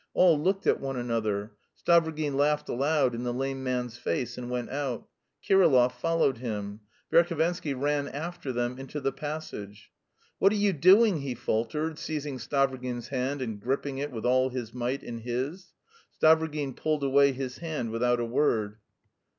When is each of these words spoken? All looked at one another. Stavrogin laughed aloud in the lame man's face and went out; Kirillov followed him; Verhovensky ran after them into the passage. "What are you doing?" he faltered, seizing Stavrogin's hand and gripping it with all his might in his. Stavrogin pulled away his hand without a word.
All 0.15 0.41
looked 0.41 0.65
at 0.65 0.79
one 0.79 0.97
another. 0.97 1.51
Stavrogin 1.79 2.33
laughed 2.33 2.67
aloud 2.69 3.13
in 3.13 3.21
the 3.21 3.31
lame 3.31 3.61
man's 3.63 3.99
face 3.99 4.35
and 4.35 4.49
went 4.49 4.71
out; 4.71 5.07
Kirillov 5.47 5.91
followed 5.91 6.39
him; 6.39 6.79
Verhovensky 7.13 7.79
ran 7.79 8.07
after 8.07 8.51
them 8.51 8.79
into 8.79 8.99
the 8.99 9.11
passage. 9.11 9.91
"What 10.39 10.53
are 10.53 10.55
you 10.55 10.73
doing?" 10.73 11.19
he 11.21 11.35
faltered, 11.35 11.99
seizing 11.99 12.39
Stavrogin's 12.39 13.09
hand 13.09 13.43
and 13.43 13.59
gripping 13.61 13.99
it 13.99 14.11
with 14.11 14.25
all 14.25 14.49
his 14.49 14.73
might 14.73 15.03
in 15.03 15.19
his. 15.19 15.71
Stavrogin 16.19 16.75
pulled 16.75 17.03
away 17.03 17.31
his 17.31 17.57
hand 17.59 17.91
without 17.91 18.19
a 18.19 18.25
word. 18.25 18.77